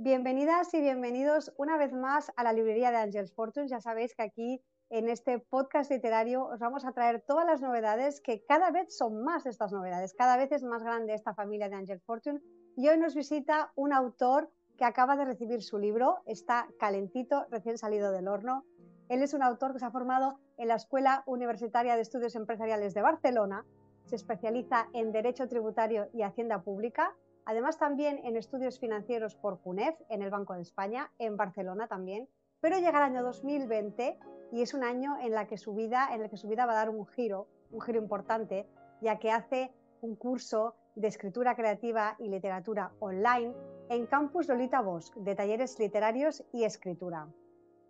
[0.00, 3.68] Bienvenidas y bienvenidos una vez más a la librería de Angels Fortunes.
[3.68, 8.20] Ya sabéis que aquí en este podcast literario os vamos a traer todas las novedades,
[8.20, 11.74] que cada vez son más estas novedades, cada vez es más grande esta familia de
[11.74, 12.40] Angels Fortune.
[12.76, 17.76] Y hoy nos visita un autor que acaba de recibir su libro, está calentito, recién
[17.76, 18.64] salido del horno.
[19.08, 22.94] Él es un autor que se ha formado en la Escuela Universitaria de Estudios Empresariales
[22.94, 23.64] de Barcelona,
[24.04, 27.16] se especializa en Derecho Tributario y Hacienda Pública,
[27.48, 32.28] Además, también en estudios financieros por CUNEF, en el Banco de España, en Barcelona también.
[32.60, 34.18] Pero llega el año 2020
[34.52, 36.72] y es un año en, la que su vida, en el que su vida va
[36.72, 38.68] a dar un giro, un giro importante,
[39.00, 43.54] ya que hace un curso de escritura creativa y literatura online
[43.88, 47.28] en Campus Lolita Bosch, de talleres literarios y escritura.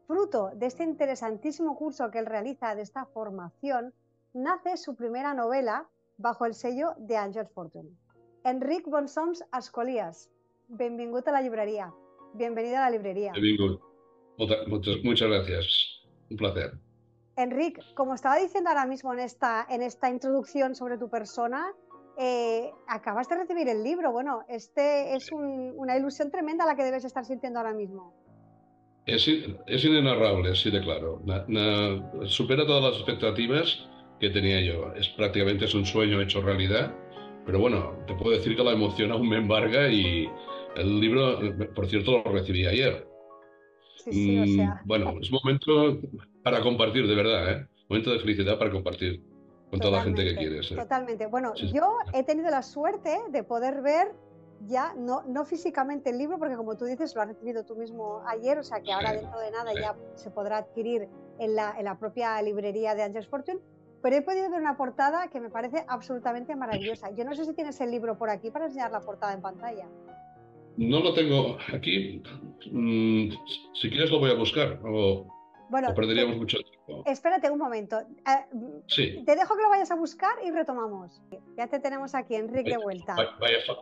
[0.06, 3.92] Fruto de este interesantísimo curso que él realiza, de esta formación,
[4.34, 7.90] nace su primera novela bajo el sello de Angel Fortune.
[8.44, 10.30] Enric Bonsoms Ascolías,
[10.68, 11.92] bienvenido a la librería.
[12.34, 13.32] Bienvenido a la librería.
[15.02, 16.02] Muchas, gracias.
[16.30, 16.72] Un placer.
[17.36, 21.72] Enric, como estaba diciendo ahora mismo en esta, en esta introducción sobre tu persona,
[22.16, 24.12] eh, acabas de recibir el libro.
[24.12, 28.14] Bueno, este es una ilusión tremenda la que debes estar sintiendo ahora mismo.
[29.06, 29.26] Es,
[29.66, 31.22] es inenarrable, así de claro.
[32.26, 33.88] supera todas las expectativas
[34.20, 34.92] que tenía yo.
[34.94, 36.94] Es prácticamente es un sueño hecho realidad
[37.48, 40.30] pero bueno, te puedo decir que la emoción aún me embarga y
[40.76, 41.38] el libro,
[41.74, 43.08] por cierto, lo recibí ayer.
[44.04, 44.82] Sí, sí, o mm, sea.
[44.84, 45.98] Bueno, es momento
[46.42, 47.66] para compartir, de verdad, ¿eh?
[47.88, 49.22] Momento de felicidad para compartir
[49.70, 50.70] con toda la gente que quieres.
[50.72, 50.76] ¿eh?
[50.76, 51.24] Totalmente.
[51.24, 54.12] Bueno, yo he tenido la suerte de poder ver
[54.66, 58.22] ya, no, no físicamente el libro, porque como tú dices, lo has recibido tú mismo
[58.26, 61.86] ayer, o sea que ahora dentro de nada ya se podrá adquirir en la, en
[61.86, 63.60] la propia librería de Angels Fortune
[64.02, 67.10] pero he podido ver una portada que me parece absolutamente maravillosa.
[67.14, 69.86] Yo no sé si tienes el libro por aquí para enseñar la portada en pantalla.
[70.76, 72.22] No lo tengo aquí.
[72.70, 73.30] Mm,
[73.74, 74.78] si quieres lo voy a buscar.
[75.68, 77.02] Bueno, perderíamos mucho tiempo.
[77.06, 77.98] Espérate un momento.
[78.00, 79.22] Eh, sí.
[79.24, 81.20] Te dejo que lo vayas a buscar y retomamos.
[81.56, 83.14] Ya te tenemos aquí, Enrique, de vuelta.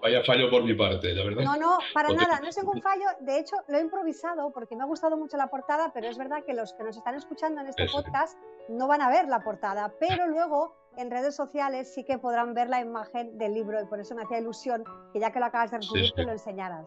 [0.02, 1.44] Vaya, fallo por mi parte, la verdad.
[1.44, 2.40] No, no, para nada.
[2.46, 3.06] No es ningún fallo.
[3.20, 6.44] De hecho, lo he improvisado porque me ha gustado mucho la portada, pero es verdad
[6.44, 8.38] que los que nos están escuchando en este podcast
[8.68, 12.68] no van a ver la portada, pero luego en redes sociales sí que podrán ver
[12.68, 15.70] la imagen del libro y por eso me hacía ilusión que ya que lo acabas
[15.70, 16.86] de recibir te lo enseñaras.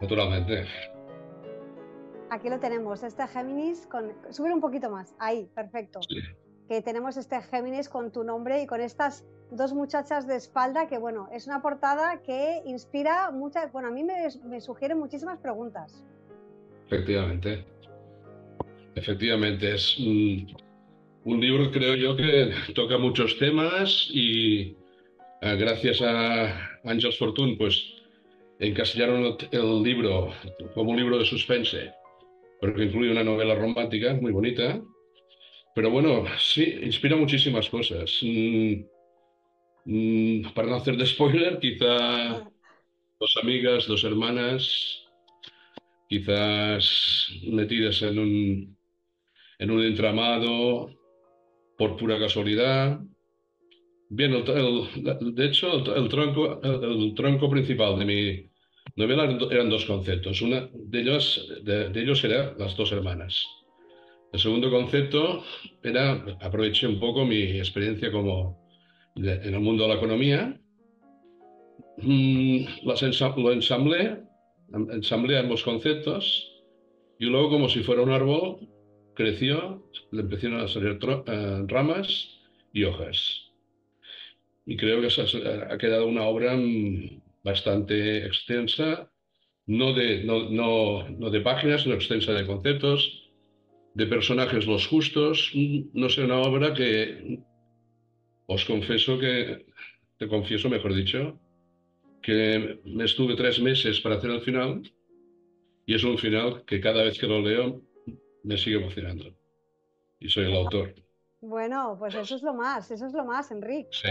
[0.00, 0.66] Naturalmente.
[2.32, 4.10] Aquí lo tenemos, este Géminis con...
[4.30, 6.00] Subir un poquito más, ahí, perfecto.
[6.66, 10.96] Que tenemos este Géminis con tu nombre y con estas dos muchachas de espalda que,
[10.96, 13.70] bueno, es una portada que inspira muchas...
[13.70, 16.02] Bueno, a mí me, me sugiere muchísimas preguntas.
[16.86, 17.66] Efectivamente.
[18.94, 24.74] Efectivamente, es un libro creo yo que toca muchos temas y
[25.42, 27.92] eh, gracias a Angels Fortune pues
[28.58, 30.30] encasillaron el libro
[30.74, 31.92] como un libro de suspense,
[32.62, 34.80] porque incluye una novela romántica muy bonita.
[35.74, 38.20] Pero bueno, sí, inspira muchísimas cosas.
[38.22, 38.84] Mm,
[39.84, 42.48] mm, para no hacer de spoiler, quizá
[43.18, 45.02] dos amigas, dos hermanas,
[46.08, 48.78] quizás metidas en un,
[49.58, 50.88] en un entramado
[51.76, 53.00] por pura casualidad.
[54.08, 58.51] Bien, de hecho, el, tronco, el, tronco principal de mi
[58.96, 60.42] novela eran dos conceptos.
[60.42, 63.46] Una de ellos, de, ellos era las dos hermanas.
[64.32, 65.44] El segundo concepto
[65.82, 68.62] era, aproveché un poco mi experiencia como
[69.16, 70.58] en el mundo de la economía,
[71.98, 73.02] mm, las
[73.36, 74.22] lo ensamblé,
[74.72, 76.50] ensamblé ambos conceptos
[77.18, 78.68] y luego como si fuera un árbol
[79.14, 82.28] creció, le empezaron a salir eh, ramas
[82.72, 83.50] y hojas.
[84.64, 85.08] Y creo que
[85.70, 89.10] ha quedado una obra mm, bastante extensa,
[89.66, 93.30] no de, no, no, no de páginas, sino extensa de conceptos,
[93.94, 95.52] de personajes los justos.
[95.92, 97.40] No sé, una obra que
[98.46, 99.66] os confieso que,
[100.18, 101.40] te confieso, mejor dicho,
[102.22, 104.82] que me estuve tres meses para hacer el final
[105.86, 107.82] y es un final que cada vez que lo leo
[108.44, 109.34] me sigue emocionando.
[110.20, 110.94] Y soy el autor.
[111.40, 113.88] Bueno, pues eso es lo más, eso es lo más, Enrique.
[113.90, 114.08] Sí.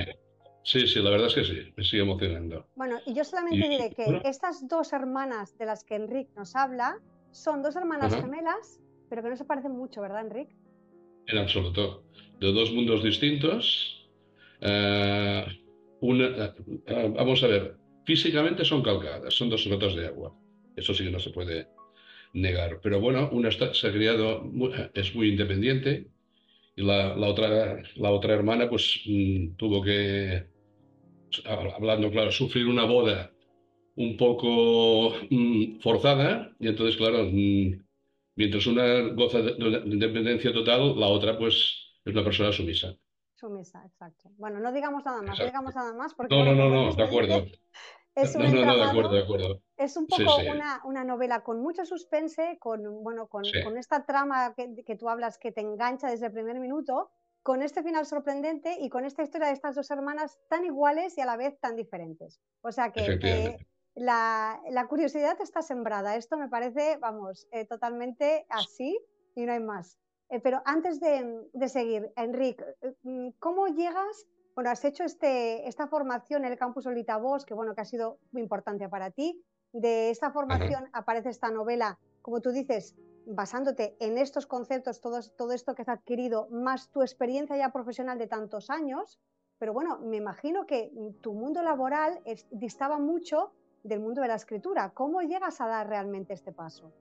[0.64, 2.68] Sí, sí, la verdad es que sí, me sigue emocionando.
[2.76, 7.00] Bueno, y yo solamente diré que estas dos hermanas de las que Enrique nos habla
[7.32, 8.80] son dos hermanas gemelas,
[9.10, 10.56] pero que no se parecen mucho, ¿verdad, Enrique?
[11.28, 12.04] En absoluto.
[12.40, 14.10] De dos mundos distintos.
[14.62, 15.46] Eh,
[16.02, 20.36] una, eh, vamos a ver, físicamente son calcadas, son dos gotas de agua.
[20.76, 21.68] Eso sí que no se puede
[22.34, 22.80] negar.
[22.82, 24.50] Pero bueno, una está, se ha criado,
[24.94, 26.08] es muy independiente
[26.82, 30.48] y la, la, otra, la otra hermana pues mm, tuvo que,
[31.46, 33.32] hablando claro, sufrir una boda
[33.96, 37.84] un poco mm, forzada y entonces, claro, mm,
[38.36, 41.56] mientras una goza de, de independencia total, la otra pues
[42.04, 42.96] es una persona sumisa.
[43.36, 44.30] Sumisa, exacto.
[44.38, 46.36] Bueno, no digamos nada más, no digamos nada más porque...
[46.36, 47.46] No, no, no, no, de acuerdo.
[48.16, 49.62] Es un no, no, no, de acuerdo, de acuerdo.
[49.84, 50.50] Es un poco Sí, sí.
[50.50, 53.64] Una, una novela con mucho suspense, con, bueno, con, Sí.
[53.64, 57.10] con esta trama que, que tú hablas que te engancha desde el primer minuto,
[57.44, 61.22] con este final sorprendente y con esta historia de estas dos hermanas tan iguales y
[61.22, 62.40] a la vez tan diferentes.
[62.62, 63.58] O sea que eh,
[63.96, 66.16] la, la curiosidad está sembrada.
[66.16, 69.00] Esto me parece, vamos, eh, totalmente así
[69.36, 69.98] y no hay más.
[70.30, 72.64] Eh, pero antes de, de seguir, Enrique,
[73.04, 74.28] mm, ¿cómo llegas?
[74.54, 78.20] Bueno, has hecho este, esta formación en el campus Olitavos, que bueno, que ha sido
[78.32, 79.44] muy importante para ti.
[79.74, 82.96] De esta formación aparece esta novela, como tú dices,
[83.26, 88.18] basándote en estos conceptos, todo, todo esto que has adquirido, más tu experiencia ya profesional
[88.18, 89.20] de tantos años.
[89.60, 90.92] Pero bueno, me imagino que
[91.22, 93.52] tu mundo laboral es- distaba mucho
[93.84, 94.92] del mundo de la escritura.
[94.94, 96.92] ¿Cómo llegas a dar realmente este paso?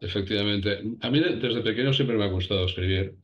[0.00, 0.82] Efectivamente.
[1.02, 3.16] A mí de- desde pequeño siempre me ha gustado escribir.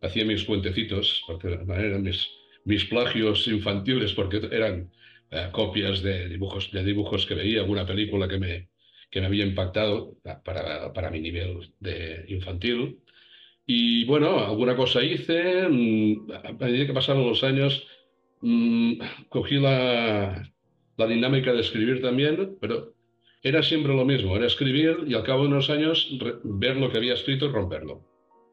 [0.00, 2.26] Hacía mis cuentecitos, porque eran mis,
[2.64, 4.90] mis plagios infantiles, porque eran
[5.32, 8.68] eh, copias de dibujos, de dibujos que veía, alguna película que me,
[9.10, 13.00] que me había impactado para, para mi nivel de infantil.
[13.66, 15.68] Y bueno, alguna cosa hice.
[15.68, 17.86] mm, A medida que pasaron los años,
[18.40, 20.42] mm, cogí la,
[20.96, 22.94] la dinámica de escribir también, pero
[23.42, 26.08] era siempre lo mismo, era escribir y al cabo de unos años
[26.44, 28.02] ver lo que había escrito y romperlo.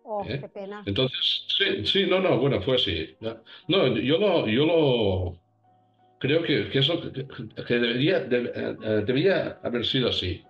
[0.03, 0.39] Oh, ¿Eh?
[0.41, 0.83] qué pena.
[0.85, 3.15] Entonces, sí, sí, no, no, bueno, fue así.
[3.67, 5.38] No, yo lo, yo lo
[6.19, 7.01] creo que, que eso
[7.67, 10.43] que, debería, de- eh, eh, debería haber sido así.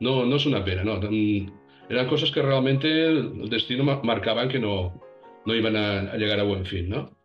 [0.00, 0.98] No, no es una pena, no.
[1.00, 1.50] Mm,
[1.90, 5.00] Eran cosas que realmente el destino ma- marcaban que no,
[5.44, 7.18] no iban a, a llegar a buen fin, ¿no?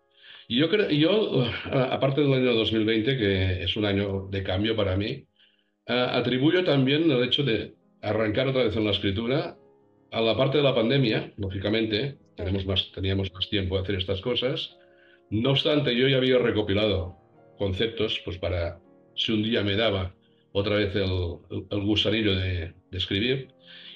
[0.47, 1.51] Y yo creo, yo, eh,
[1.91, 5.27] aparte del año 2020, que es un año de cambio para mí,
[5.87, 9.55] eh, atribuyo también el hecho de arrancar otra vez en la escritura
[10.11, 14.21] a la parte de la pandemia, lógicamente, tenemos más, teníamos más tiempo de hacer estas
[14.21, 14.77] cosas.
[15.29, 17.17] No obstante, yo ya había recopilado
[17.57, 18.79] conceptos, pues para
[19.15, 20.13] si un día me daba
[20.51, 21.09] otra vez el,
[21.69, 23.47] el- gusanillo de, de escribir.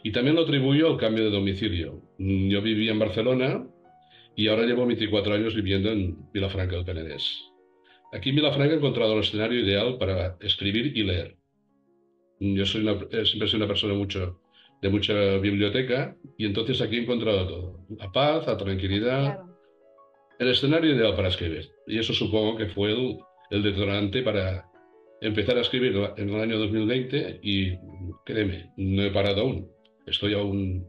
[0.03, 2.01] Y también lo atribuyo al cambio de domicilio.
[2.17, 3.67] Mm, Yo vivía en Barcelona
[4.35, 7.43] y ahora llevo 24 años viviendo en Vilafranca del Penedès.
[8.13, 11.35] Aquí en Vilafranca he encontrado el escenario ideal para escribir y leer.
[12.39, 14.39] Yo soy una, eh, siempre soy una persona mucho,
[14.81, 17.85] de mucha biblioteca y entonces aquí he encontrado todo.
[17.97, 19.57] La paz, la tranquilidad, Claro.
[20.39, 21.69] el escenario ideal para escribir.
[21.85, 23.17] Y eso supongo que fue el,
[23.49, 24.65] el detonante para
[25.21, 27.77] empezar a escribir en el año 2020 y
[28.25, 29.71] créeme, no he parado aún.
[30.05, 30.87] Estoy aún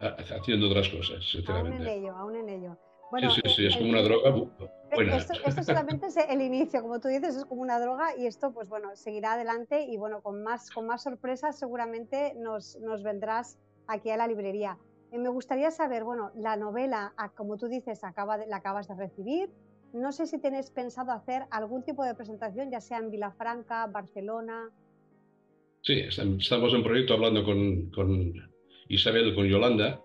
[0.00, 1.94] ha- haciendo otras cosas, Aún en sinceramente.
[1.96, 2.76] ello, aún en ello.
[3.10, 4.50] Bueno, Sí, sí, sí, es como una droga bu-
[4.92, 5.16] buena.
[5.16, 8.52] Esto, esto solamente es el inicio, como tú dices, es como una droga y esto,
[8.52, 13.58] pues bueno, seguirá adelante y bueno, con más, con más sorpresas seguramente nos, nos vendrás
[13.86, 14.78] aquí a la librería.
[15.12, 18.88] Eh, me gustaría saber, bueno, la novela, ah, como tú dices, acaba de- la acabas
[18.88, 19.50] de recibir.
[19.92, 24.70] No sé si tienes pensado hacer algún tipo de presentación, ya sea en Vilafranca, Barcelona.
[25.82, 28.32] Sí, estam- estamos en proyecto hablando con, con
[28.88, 30.02] Isabel, con Yolanda,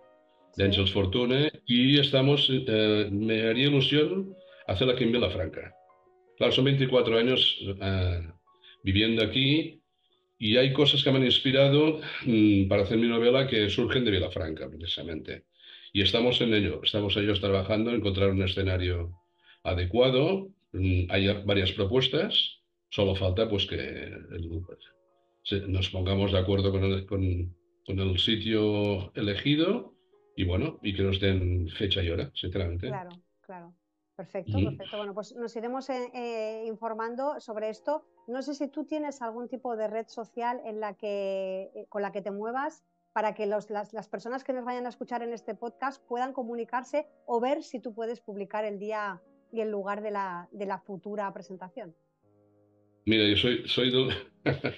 [0.55, 0.63] de Sí.
[0.63, 4.35] Angels Fortune, y estamos, eh, me haría ilusión
[4.67, 5.73] hacerla aquí en Vilafranca.
[6.37, 8.27] Claro, son 24 años eh,
[8.83, 9.81] viviendo aquí
[10.37, 14.11] y hay cosas que me han inspirado mm, para hacer mi novela que surgen de
[14.11, 15.45] Vilafranca, precisamente.
[15.93, 19.11] Y estamos en ello, estamos ellos trabajando en encontrar un escenario
[19.63, 20.49] adecuado.
[20.73, 24.61] Mm, Hay varias propuestas, solo falta pues que el-
[25.67, 29.93] nos pongamos de acuerdo con el, con- con el sitio elegido
[30.35, 32.87] y bueno, y que nos den fecha y hora, sinceramente.
[32.87, 33.09] Claro,
[33.41, 33.73] claro.
[34.15, 34.65] Perfecto, Ujú.
[34.67, 34.97] perfecto.
[34.97, 38.05] Bueno, pues nos iremos eh, eh, informando sobre esto.
[38.27, 42.03] No sé si tú tienes algún tipo de red social en la que, eh, con
[42.03, 45.23] la que te muevas para que los- las, las personas que nos vayan a escuchar
[45.23, 49.19] en este podcast puedan comunicarse o ver si tú puedes publicar el día
[49.51, 51.95] y el lugar de la, de la futura presentación.
[53.05, 54.09] Mira, yo soy, soy del,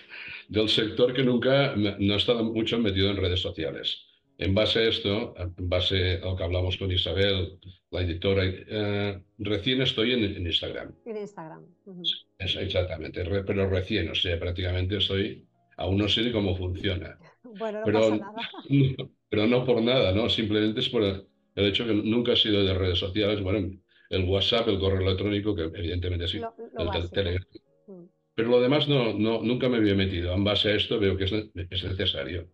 [0.50, 4.06] del sector que nunca no he estado mucho metido en redes sociales.
[4.38, 7.60] En base a esto, en base a lo que hablamos con Isabel,
[7.92, 10.96] la editora, eh, recién estoy en, en Instagram.
[11.06, 11.66] En Instagram.
[11.86, 12.02] Ujú.
[12.40, 15.46] Es- exactamente, re- pero recién, o sea, prácticamente estoy,
[15.78, 17.18] aún no sé cómo funciona.
[17.44, 18.50] Bueno, no Pero, pasa nada.
[18.70, 20.30] no- pero no por nada, ¿no?
[20.30, 23.42] Simplemente es por el, el hecho que nunca he sido de redes sociales.
[23.42, 23.70] Bueno,
[24.16, 27.10] el WhatsApp, el correo electrónico, que evidentemente sí, Lo, lo el básico.
[27.10, 27.46] Telegram.
[27.88, 28.04] Mm.
[28.36, 30.34] Pero lo demás no, no, nunca me había metido.
[30.34, 32.48] En base a esto veo que es, es necesario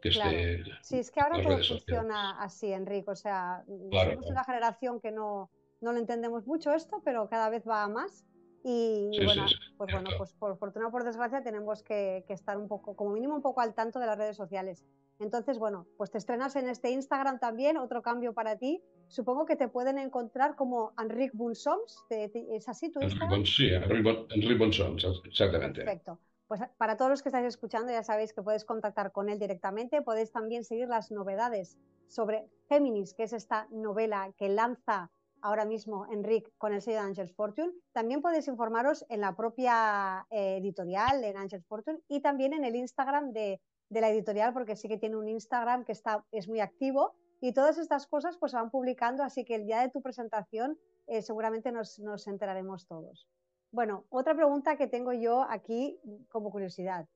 [0.00, 0.36] que Claro.
[0.36, 3.10] esté Sí, es que ahora todo funciona así, Enrique.
[3.10, 4.32] O sea, Claro, somos claro.
[4.32, 8.24] una generación que no, no lo entendemos mucho esto, pero cada vez va a más.
[8.66, 9.44] Y, bueno,
[9.76, 13.34] pues bueno, pues por fortuna o por desgracia tenemos que, estar un poco, como mínimo
[13.34, 14.86] un poco al tanto de las redes sociales.
[15.20, 18.82] Entonces, bueno, pues te estrenas en este Instagram también, otro cambio para ti.
[19.08, 23.44] Supongo que te pueden encontrar como Enric Bunsoms, ¿es así tu Instagram?
[23.44, 25.84] Sí, Enric Bunsoms, exactamente.
[25.84, 26.18] Perfecto.
[26.46, 30.02] Pues para todos los que estáis escuchando ya sabéis que podéis contactar con él directamente,
[30.02, 35.10] podéis también seguir las novedades sobre Géminis, que es esta novela que lanza
[35.44, 37.70] ahora mismo Enric con el sello de Angels Fortune.
[37.92, 42.74] También podéis informaros en la propia eh, editorial, en Angels Fortune, y también en el
[42.76, 47.14] Instagram de, la editorial, porque sí que tiene un Instagram que está, es muy activo.
[47.44, 50.78] Y todas estas cosas pues se van publicando, así que el día de tu presentación
[51.06, 53.28] eh, seguramente nos, enteraremos todos.
[53.70, 55.98] Bueno, otra pregunta que tengo yo aquí
[56.30, 57.06] como curiosidad.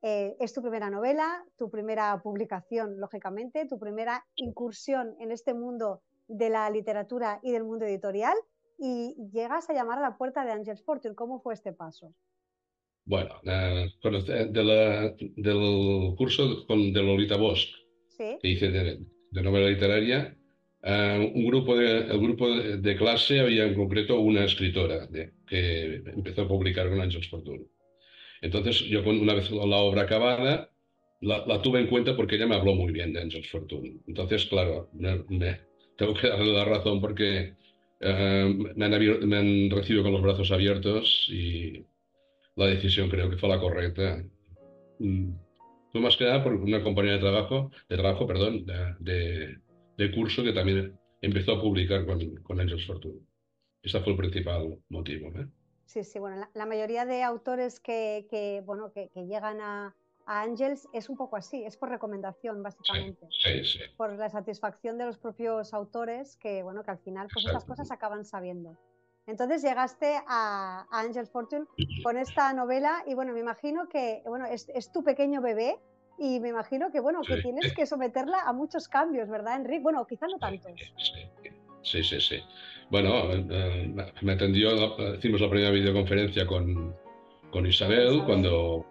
[0.00, 6.00] Eh, es tu primera novela, tu primera publicación, lógicamente, tu primera incursión en este mundo
[6.28, 8.38] de la literatura y del mundo editorial
[8.78, 11.14] y llegas a llamar a la puerta de Angels Fortune.
[11.14, 12.14] ¿Cómo fue este paso?
[13.04, 13.90] Bueno, eh,
[15.36, 17.68] del curso con, de Lolita Bosch,
[18.16, 20.36] que hice de, novela literaria,
[20.82, 25.08] eh, un grupo de, el grupo de, clase había en concreto una escritora
[25.46, 27.64] que empezó a publicar con Angels Fortune.
[28.42, 30.70] Entonces, yo una vez la obra acabada,
[31.22, 34.00] la, tuve en cuenta porque ella me habló muy bien de Angels Fortune.
[34.06, 35.60] Entonces, claro, me,
[35.96, 37.54] tengo que darle la razón porque
[38.00, 41.86] eh, me, han recibido con los brazos abiertos y
[42.56, 44.22] la decisión creo que fue la correcta.
[45.94, 49.60] Fue más que nada por una compañía de trabajo, de trabajo, perdón, de,
[49.96, 53.20] de, curso que también empezó a publicar con, con Angels Fortune.
[53.80, 55.28] Ese fue el principal motivo.
[55.38, 55.46] ¿eh?
[55.84, 59.94] Sí, sí, bueno, la, mayoría de autores que, que bueno, que, que llegan a,
[60.26, 64.98] a Angels es un poco así, es por recomendación básicamente, sí, sí, por la satisfacción
[64.98, 68.76] de los propios autores que bueno que al final pues estas cosas acaban sabiendo.
[69.26, 71.66] Entonces llegaste a, Angels Fortune
[72.02, 75.76] con esta novela y bueno me imagino que bueno es, tu pequeño bebé
[76.18, 79.82] y me imagino que bueno que tienes que someterla a muchos cambios, ¿verdad, Enrique?
[79.82, 80.72] Bueno, quizá no tantos.
[81.82, 82.36] Sí, sí, sí.
[82.90, 84.70] Bueno, eh, me atendió,
[85.16, 86.94] hicimos la primera videoconferencia con,
[87.50, 88.84] con Isabel, cuando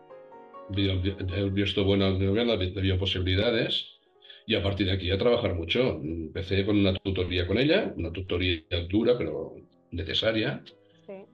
[0.75, 3.93] he visto buenas novelas, le vio posibilidades
[4.45, 5.99] y a partir de aquí a trabajar mucho.
[6.01, 9.55] Empecé con una tutoría con ella, una tutoría dura pero
[9.93, 10.63] necesaria.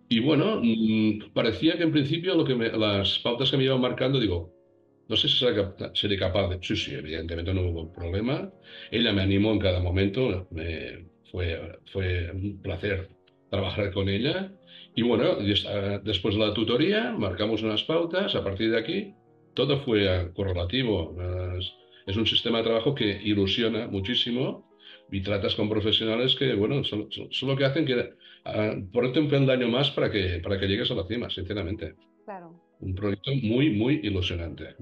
[0.08, 4.20] Y bueno, mm, parecía que en principio lo que las pautas que me iban marcando,
[4.20, 4.54] digo,
[5.08, 5.44] no sé si
[5.94, 6.60] seré capaz de...
[6.62, 8.52] Sí, sí, evidentemente no hubo problema.
[8.92, 13.10] Ella me animó en cada momento, me, fue, fue un placer
[13.50, 14.52] trabajar con ella.
[14.96, 15.38] Y bueno,
[16.04, 19.14] después de la tutoría marcamos unas pautas, a partir de aquí
[19.54, 21.16] todo fue correlativo.
[22.08, 24.68] Es, un sistema de trabajo que ilusiona muchísimo
[25.12, 27.10] y tratas con profesionales que, bueno, son,
[27.42, 28.14] lo que hacen que
[28.46, 31.96] uh, ponerte un peldaño más para que, para que llegues a la cima, sinceramente.
[32.26, 32.60] Claro.
[32.80, 34.76] Un proyecto muy, muy ilusionante.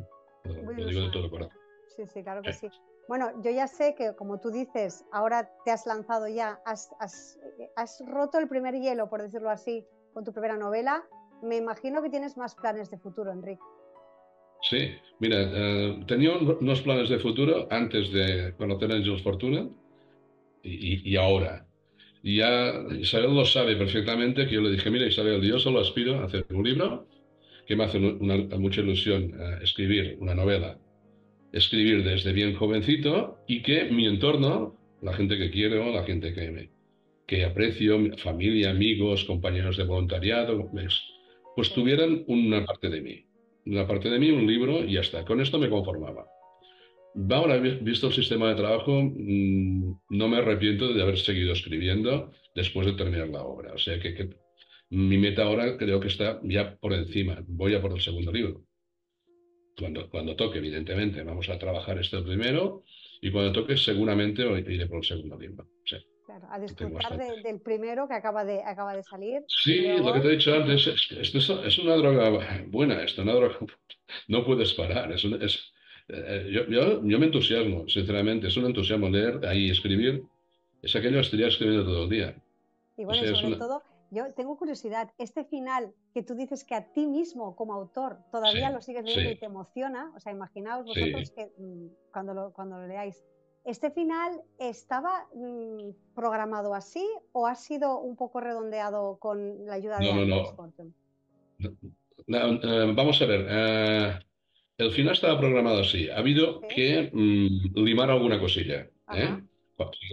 [0.43, 1.57] lo digo de todo corazón.
[1.95, 2.67] Sí, sí, claro que sí.
[3.07, 7.39] Bueno, yo ya sé que, como tú dices, ahora te has lanzado ya, has, has,
[7.75, 11.03] has roto el primer hielo, por decirlo así, con tu primera novela.
[11.41, 13.61] Me imagino que tienes más planes de futuro, Enrique.
[14.63, 19.69] Sí, mira, eh, tenía unos planes de futuro antes de conocer a Angels Fortuna
[20.63, 21.66] y, y, ahora.
[22.23, 26.19] Y ya Isabel lo sabe perfectamente que yo le dije, mira Isabel, yo solo aspiro
[26.19, 27.07] a hacer un libro,
[27.65, 30.79] que me hace mucha ilusión eh, escribir una novela,
[31.51, 36.51] escribir desde bien jovencito y que mi entorno, la gente que quiero, la gente que,
[36.51, 36.69] me,
[37.25, 41.03] que aprecio, familia, amigos, compañeros de voluntariado, pues,
[41.55, 43.27] pues tuvieran una parte de mí
[43.67, 45.25] una parte de mí, un libro y ya está.
[45.25, 46.25] Con esto me conformaba.
[47.29, 52.85] Ahora, visto el sistema de trabajo, mm, no me arrepiento de haber seguido escribiendo después
[52.85, 53.73] de terminar la obra.
[53.73, 54.29] O sea que,
[54.89, 57.43] mi meta ahora creo que está ya por encima.
[57.47, 58.63] Voy a por el segundo libro.
[59.77, 61.23] Cuando, cuando toque, evidentemente.
[61.23, 62.83] Vamos a trabajar este primero
[63.21, 65.67] y cuando toque seguramente iré por el segundo libro.
[65.85, 65.97] Sí
[66.49, 69.43] a disfrutar del primero que acaba de, acaba de salir.
[69.47, 72.29] Sí, lo que te he dicho antes, es, es, una droga
[72.67, 73.57] buena, esto, una droga,
[74.27, 75.11] no puedes parar.
[75.11, 75.73] Es, es
[76.09, 80.25] eh, yo, yo, yo, me entusiasmo, sinceramente, es un entusiasmo leer ahí escribir,
[80.81, 82.35] es aquello que estaría escribiendo todo el día.
[82.97, 87.05] Y bueno, sobre todo, yo tengo curiosidad, este final que tú dices que a ti
[87.05, 91.51] mismo como autor todavía lo sigues leyendo y te emociona, o sea, imaginaos vosotros que
[91.57, 93.23] mm, cuando, lo, cuando lo leáis,
[93.67, 99.97] ¿Este final estaba mm, programado así o ha sido un poco redondeado con la ayuda
[99.97, 100.43] de no, no,
[102.27, 102.63] no.
[102.63, 103.45] Eh, vamos a ver.
[103.49, 104.19] Eh,
[104.77, 106.09] el final estaba programado así.
[106.09, 108.89] Ha habido que mm, limar alguna cosilla.
[109.13, 109.41] ¿eh?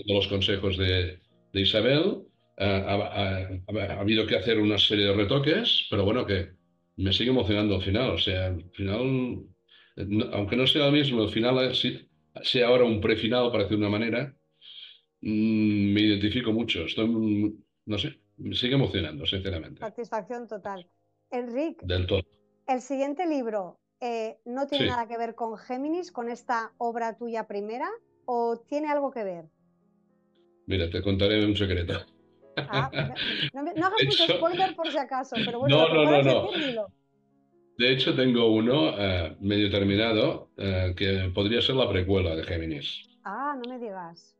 [0.06, 1.20] los consejos de,
[1.52, 2.22] Isabel,
[2.58, 3.46] ha,
[3.98, 6.50] habido que hacer una serie de retoques, pero bueno, que
[6.96, 8.10] me sigue emocionando al final.
[8.10, 9.44] O sea, al final,
[10.32, 13.98] aunque no sea lo mismo, al final sea ahora un prefinal, para decir de una
[13.98, 14.34] manera,
[15.20, 16.84] mm, me identifico mucho.
[16.84, 17.54] Estoy,
[17.86, 19.80] no sé, me sigue emocionando, sinceramente.
[19.80, 20.86] Satisfacción total.
[21.30, 22.22] Enrique, Del todo.
[22.68, 27.46] el siguiente libro eh, no tiene nada que ver con Géminis, con esta obra tuya
[27.46, 27.88] primera,
[28.26, 29.44] o tiene algo que ver?
[30.66, 31.94] Mira, te contaré un secreto.
[32.56, 32.90] Ah,
[33.52, 36.86] no, hagas mucho spoiler por si acaso, pero bueno, no, no, no, no.
[37.76, 43.02] De hecho, tengo uno eh, medio terminado eh, que podría ser la precuela de Géminis.
[43.24, 44.36] Ah, no me digas.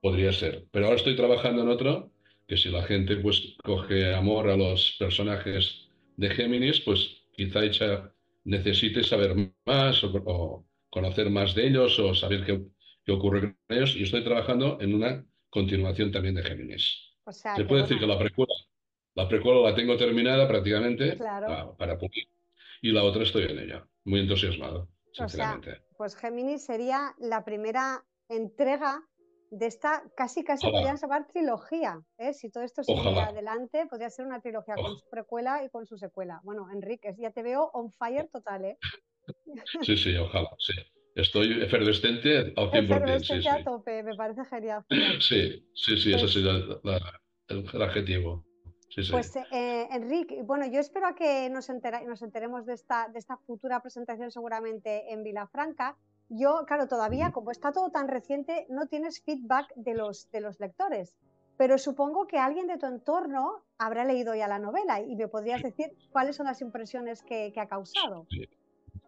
[0.00, 0.64] Podría ser.
[0.70, 2.10] Pero ahora estoy trabajando en otro
[2.48, 8.12] que si la gente pues coge amor a los personajes de Géminis, pues quizá ella
[8.50, 12.60] necesite saber más o, conocer más de ellos o saber qué,
[13.04, 13.94] qué ocurre con ellos.
[13.96, 17.14] Y estoy trabajando en una continuación también de Géminis.
[17.30, 18.52] Se puede decir que la precuela,
[19.14, 22.28] la precuela la tengo terminada prácticamente para, pulir
[22.82, 25.82] y la otra estoy en ella, muy entusiasmado, sinceramente.
[25.96, 29.06] pues Géminis sería la primera entrega
[29.50, 32.00] de esta casi casi podrían llamar trilogía.
[32.18, 32.32] ¿eh?
[32.32, 35.98] Si todo esto sigue adelante, podría ser una trilogía con su precuela y con su
[35.98, 36.40] secuela.
[36.44, 38.78] Bueno, Enrique, ya te veo on fire total, ¿eh?
[39.82, 40.72] Sí, sí, ojalá, sí.
[41.14, 42.84] Estoy efervescente al 100%.
[42.84, 44.84] Efervescente a tope, me parece genial.
[45.20, 46.52] Sí, sí, sí, ese sería
[47.48, 48.44] el, adjetivo.
[49.10, 51.68] Pues, eh, Enrique, bueno, yo espero a que nos,
[52.06, 55.96] nos enteremos de esta, de esta futura presentación seguramente en Vilafranca.
[56.30, 60.60] Yo, claro, todavía, como está todo tan reciente, no tienes feedback de los, de los
[60.60, 61.16] lectores,
[61.58, 65.60] pero supongo que alguien de tu entorno habrá leído ya la novela y me podrías
[65.60, 68.28] decir cuáles son las impresiones que, ha causado.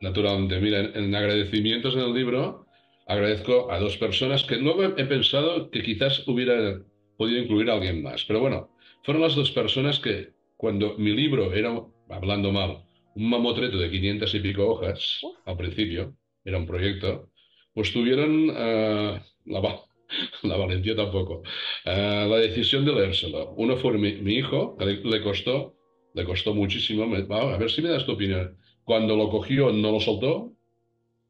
[0.00, 2.66] Naturalmente, mira, en, agradecimientos en el libro
[3.06, 6.82] agradezco a dos personas que luego he pensado que quizás hubiera
[7.16, 8.68] podido incluir a alguien más, pero bueno,
[9.04, 11.80] fueron las dos personas que cuando mi libro era,
[12.11, 17.31] hablando mal, un mamotreto de 500 y pico hojas al principio, era un proyecto,
[17.74, 19.81] pues tuvieron uh, la,
[20.42, 21.42] la, valentía tampoco,
[21.87, 23.52] uh, la decisión de leérselo.
[23.57, 25.74] Uno fue mi, mi hijo, que le, costó,
[26.14, 28.57] le costó muchísimo, me, a ver si me das tu opinión.
[28.85, 30.52] Cuando lo cogió no lo soltó,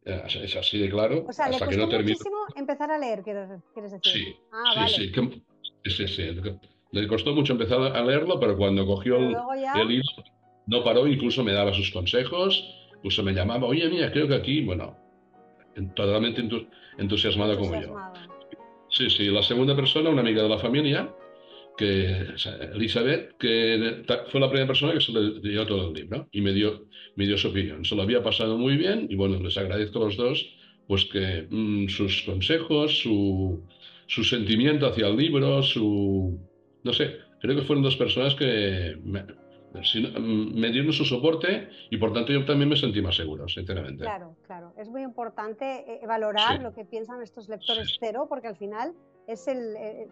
[0.04, 1.24] eh, es así de claro.
[1.28, 2.12] O sea, hasta le costó que no terminó.
[2.12, 4.00] muchísimo empezar a leer, quieres, decir.
[4.02, 4.88] Sí, ah, vale.
[4.88, 5.12] sí,
[5.84, 6.22] sí, sí,
[6.90, 10.08] Le costó mucho empezar a leerlo, pero cuando cogió el, libro
[10.66, 12.64] no paró, incluso me daba sus consejos,
[12.96, 14.96] incluso me llamaba, oye, mira, creo que aquí, bueno,
[15.94, 16.42] totalmente
[16.98, 17.96] entusiasmada como yo.
[18.88, 21.14] Sí, sí, la segunda persona, una amiga de la familia,
[21.76, 22.26] que
[22.74, 26.52] Elizabeth, que fue la primera persona que se le dio todo el libro y me
[26.52, 27.84] dio, me dio su opinión.
[27.84, 30.46] Se lo había pasado muy bien y bueno, les agradezco a los dos
[30.86, 33.62] pues que mm, sus consejos, su,
[34.06, 36.38] su sentimiento hacia el libro, su...
[36.82, 39.24] no sé, creo que fueron dos personas que me,
[39.72, 44.04] me dieron su soporte y por tanto yo también me sentí más seguro, sinceramente.
[44.04, 44.72] Claro, claro.
[44.76, 48.94] Es muy importante eh, valorar lo que piensan estos lectores cero porque al final
[49.26, 50.08] es el, eh,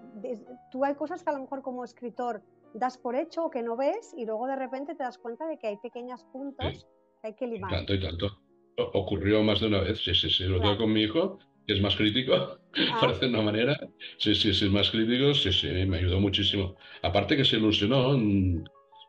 [0.71, 2.43] tú hay cosas que a lo mejor como escritor
[2.75, 5.59] das por hecho o que no ves y luego de repente te das cuenta de
[5.59, 6.87] que hay pequeños puntos
[7.21, 7.71] que hay que limar.
[7.71, 8.41] Tanto y tanto.
[8.77, 10.45] Ocurrió más de una vez, sí, sí, sí.
[10.45, 12.99] Lo tengo con mi hijo, que es más crítico, ah.
[13.01, 13.79] parece una manera.
[14.19, 16.77] Sí, sí, sí, más crítico, sí, sí, me ayudó muchísimo.
[17.03, 18.17] Aparte que se ilusionó,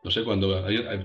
[0.02, 0.64] no sé, cuando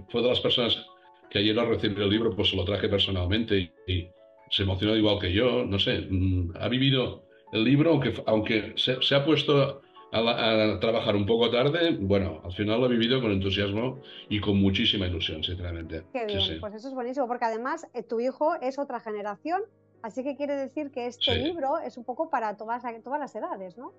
[0.10, 0.86] fue de las personas
[1.30, 4.10] que ayer al recibir el libro, pues se lo traje personalmente y
[4.50, 9.16] se emocionó igual que yo, no sé, mm, ha vivido el libro, aunque, aunque se,
[9.16, 9.82] ha puesto
[10.12, 14.60] a, trabajar un poco tarde, bueno, al final lo he vivido con entusiasmo y con
[14.60, 16.04] muchísima ilusión, sinceramente.
[16.14, 19.62] Qué bien, pues eso es buenísimo, porque además eh, tu hijo es otra generación,
[20.02, 23.78] así que quiere decir que este libro es un poco para todas, todas las edades,
[23.78, 23.94] ¿no?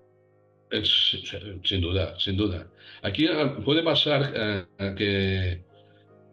[1.63, 2.67] Sin duda, sin duda.
[3.01, 5.63] Aquí eh, puede pasar eh, que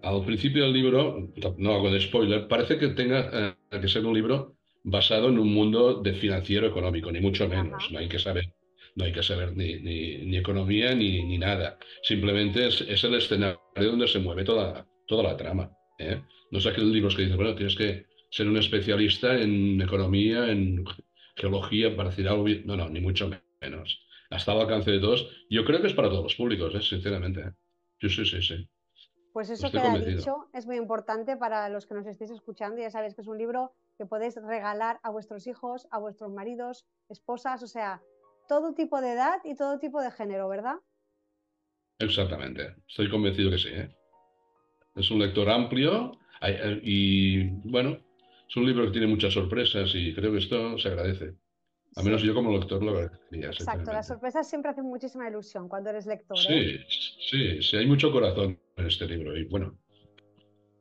[0.03, 4.57] al principio del libro, no hago de spoiler, parece que tenga que ser un libro
[4.85, 7.91] basado en un mundo de financiero económico, ni mucho menos.
[7.91, 8.53] No hay que saber,
[8.95, 11.77] no hay que saber ni, ni, economía ni, ni, nada.
[12.03, 15.73] Simplemente es, es, el escenario donde se mueve toda, toda la trama.
[15.99, 16.21] ¿eh?
[16.53, 20.85] No sé aquellos libros que dicen, bueno, tienes que ser un especialista en economía, en
[21.35, 22.47] geología, para decir algo.
[22.65, 23.29] No, no, ni mucho
[23.61, 24.06] menos.
[24.31, 25.29] Hasta al alcance de todos.
[25.51, 26.83] Yo creo que es para todos los públicos, ¿eh?
[26.83, 27.41] sinceramente.
[27.41, 27.53] ¿eh?
[28.01, 28.69] Sí, sí, sí, sí.
[29.33, 32.81] Pues eso que ha dicho es muy importante para los que nos estéis escuchando.
[32.81, 36.87] Ya sabéis que es un libro que podéis regalar a vuestros hijos, a vuestros maridos,
[37.09, 38.01] esposas, o sea,
[38.49, 40.77] todo tipo de edad y todo tipo de género, ¿verdad?
[41.99, 43.69] Exactamente, estoy convencido que sí.
[43.69, 43.95] ¿eh?
[44.95, 46.19] Es un lector amplio
[46.83, 47.99] y, bueno,
[48.49, 51.35] es un libro que tiene muchas sorpresas y creo que esto se agradece.
[51.97, 53.47] Al menos yo como lector lo agradecería.
[53.47, 56.37] Exacto, las sorpresas siempre hacen muchísima ilusión cuando eres lector.
[56.39, 56.87] Sí, ¿eh?
[57.31, 59.79] sí, sí, hay mucho corazón en este libro y bueno,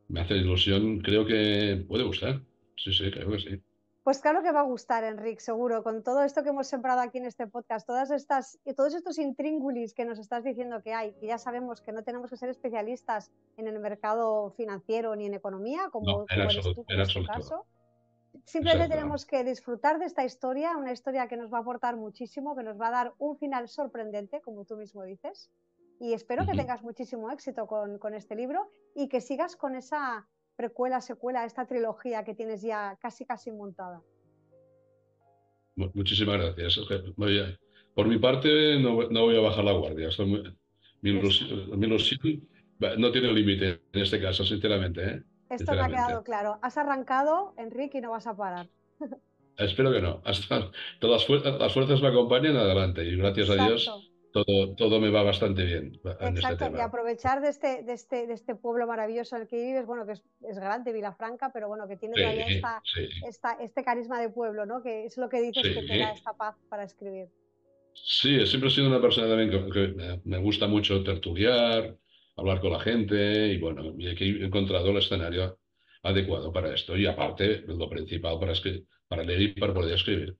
[0.10, 2.41] me hace ilusión, creo que puede gustar.
[2.78, 3.62] Sí, sí, creo que sí.
[4.04, 7.17] Pues claro que va a gustar, Enrique, seguro, con todo esto que hemos sembrado aquí
[7.17, 11.13] en este podcast, todas estas, y todos estos intríngulis que nos estás diciendo que hay,
[11.13, 15.34] que ya sabemos que no tenemos que ser especialistas en el mercado financiero ni en
[15.34, 17.65] economía, como, no, en eres tú en, este caso.
[18.45, 22.55] Simplemente tenemos que disfrutar de esta historia, una historia que nos va a aportar muchísimo,
[22.55, 25.49] que nos va a dar un final sorprendente, como tú mismo dices.
[25.99, 30.27] Y espero que tengas muchísimo éxito con, con este libro y que sigas con esa
[30.55, 34.01] precuela, secuela, esta trilogía que tienes ya casi casi montada.
[35.75, 36.79] Muchísimas gracias.
[37.93, 40.10] por mi parte, no, voy a bajar la guardia.
[41.01, 42.47] mi, ilusión,
[42.97, 45.03] no tiene límite en este caso, sinceramente.
[45.03, 45.23] ¿eh?
[45.49, 46.60] Esto me ha quedado claro.
[46.62, 48.67] Has arrancado, Enrique, y no vas a parar.
[49.58, 50.21] Espero que no.
[50.25, 54.12] Hasta todas las fuerzas, me acompañen adelante y gracias a Dios
[54.43, 55.97] todo, todo me va bastante bien.
[56.19, 56.77] En este tema.
[56.77, 60.05] y aprovechar de este, de, este, de este pueblo maravilloso en el que vives, bueno,
[60.05, 62.15] que es, es grande, Vilafranca, pero bueno, que tiene
[62.53, 62.81] esta,
[63.25, 64.84] esta, este carisma de pueblo, ¿no?
[64.84, 67.29] Que es lo que dices que te da esta paz para escribir.
[67.93, 71.95] Sí, siempre he sido una persona también que, me gusta mucho tertuliar,
[72.35, 75.57] hablar con la gente y bueno, y aquí he encontrado el escenario
[76.03, 78.53] adecuado para esto y aparte lo principal para,
[79.07, 80.37] para leer y para poder escribir.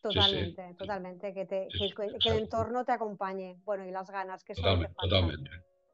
[0.00, 4.86] Totalmente, totalmente, que, te, que, el entorno te acompañe, bueno, y las ganas que son.
[4.96, 5.50] Totalmente,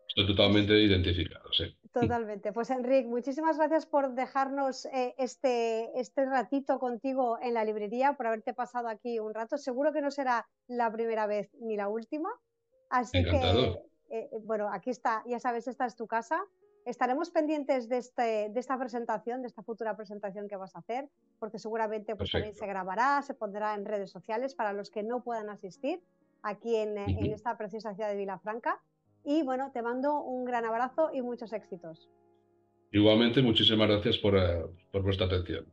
[0.08, 1.76] Estoy totalmente identificado, sí.
[1.92, 2.52] Totalmente.
[2.52, 8.26] Pues Enrique, muchísimas gracias por dejarnos eh, este, este ratito contigo en la librería, por
[8.26, 9.56] haberte pasado aquí un rato.
[9.56, 12.28] Seguro que no será la primera vez ni la última.
[12.90, 13.74] Así que,
[14.14, 16.44] eh, eh, bueno, aquí está, ya sabes, esta es tu casa
[16.85, 21.09] estaremos pendientes de, este, de esta presentación, de esta futura presentación que vas a hacer,
[21.38, 25.22] porque seguramente pues, también se grabará, se pondrá en redes sociales para los que no
[25.22, 26.00] puedan asistir
[26.42, 28.81] aquí en, en esta preciosa ciudad de Vilafranca.
[29.24, 32.11] Y bueno, te mando un gran abrazo y muchos éxitos.
[32.92, 35.64] Igualmente, muchísimas gracias por, uh, por vuestra atención.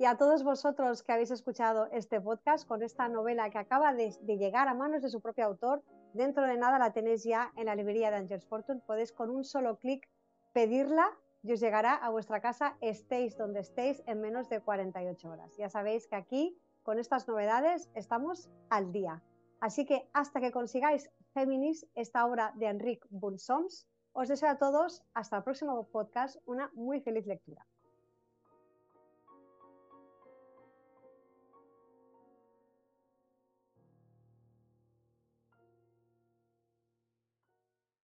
[0.00, 4.12] Y a todos vosotros que habéis escuchado este podcast con esta novela que acaba de,
[4.26, 5.82] llegar a manos de su propio autor,
[6.14, 8.80] Dentro de nada la tenéis ya en la librería de Angels Fortune.
[8.86, 10.08] Podéis con un solo clic
[10.52, 11.06] pedirla
[11.42, 15.56] y os llegará a vuestra casa, estéis donde estéis, en menos de 48 horas.
[15.58, 19.22] Ya sabéis que aquí, con estas novedades, estamos al día.
[19.60, 25.04] Así que hasta que consigáis Féminis, esta obra de Enric Bunsoms, os deseo a todos,
[25.12, 27.66] hasta el próximo podcast, una muy feliz lectura.